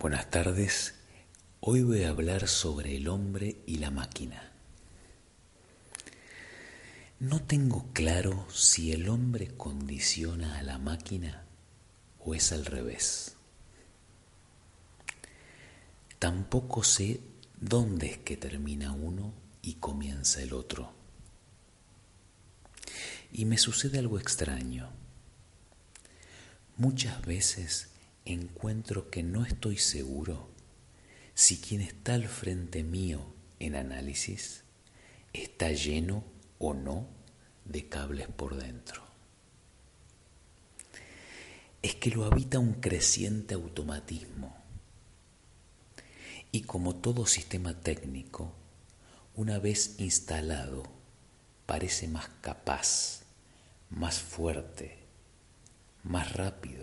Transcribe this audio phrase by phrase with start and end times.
[0.00, 0.94] Buenas tardes.
[1.58, 4.52] Hoy voy a hablar sobre el hombre y la máquina.
[7.18, 11.42] No tengo claro si el hombre condiciona a la máquina
[12.20, 13.34] o es al revés.
[16.20, 17.20] Tampoco sé
[17.60, 20.92] dónde es que termina uno y comienza el otro.
[23.32, 24.90] Y me sucede algo extraño.
[26.76, 27.88] Muchas veces
[28.32, 30.48] encuentro que no estoy seguro
[31.34, 33.24] si quien está al frente mío
[33.58, 34.64] en análisis
[35.32, 36.24] está lleno
[36.58, 37.06] o no
[37.64, 39.02] de cables por dentro.
[41.80, 44.56] Es que lo habita un creciente automatismo.
[46.50, 48.52] Y como todo sistema técnico,
[49.36, 50.82] una vez instalado,
[51.66, 53.22] parece más capaz,
[53.90, 54.98] más fuerte,
[56.02, 56.77] más rápido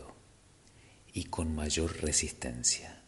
[1.16, 3.02] y con mayor resistencia.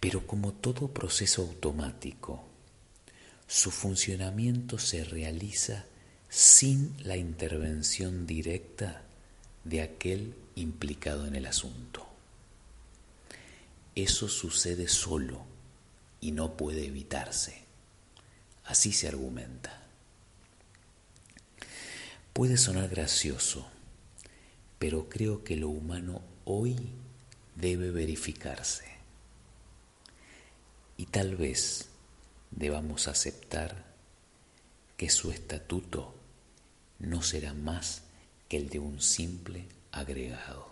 [0.00, 2.44] Pero como todo proceso automático,
[3.46, 5.86] su funcionamiento se realiza
[6.28, 9.02] sin la intervención directa
[9.62, 12.04] de aquel implicado en el asunto.
[13.94, 15.44] Eso sucede solo
[16.20, 17.62] y no puede evitarse.
[18.64, 19.82] Así se argumenta.
[22.32, 23.68] Puede sonar gracioso,
[24.82, 26.76] pero creo que lo humano hoy
[27.54, 28.84] debe verificarse.
[30.96, 31.88] Y tal vez
[32.50, 33.84] debamos aceptar
[34.96, 36.12] que su estatuto
[36.98, 38.02] no será más
[38.48, 40.71] que el de un simple agregado.